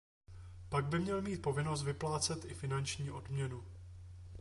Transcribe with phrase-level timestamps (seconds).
[0.69, 3.63] Pak by měl mít povinnost vyplácet i finanční odměnu.